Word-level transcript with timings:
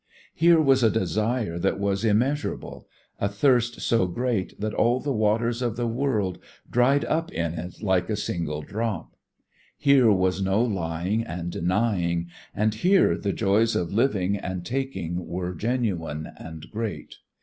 Here 0.33 0.59
was 0.59 0.81
a 0.81 0.89
desire 0.89 1.59
that 1.59 1.79
was 1.79 2.03
immeasurable, 2.03 2.87
a 3.19 3.29
thirst 3.29 3.81
so 3.81 4.07
great 4.07 4.59
that 4.59 4.73
all 4.73 4.99
the 4.99 5.13
waters 5.13 5.61
of 5.61 5.75
the 5.75 5.85
world 5.85 6.39
dried 6.67 7.05
up 7.05 7.31
in 7.31 7.53
it 7.53 7.83
like 7.83 8.09
a 8.09 8.15
single 8.15 8.63
drop. 8.63 9.15
Here 9.77 10.11
was 10.11 10.41
no 10.41 10.59
lying 10.63 11.23
and 11.23 11.51
denying, 11.51 12.29
and 12.55 12.73
here 12.73 13.15
the 13.15 13.31
joys 13.31 13.75
of 13.75 13.95
giving 13.95 14.37
and 14.37 14.65
taking 14.65 15.27
were 15.27 15.53
genuine 15.53 16.31
and 16.35 16.65
great. 16.71 17.17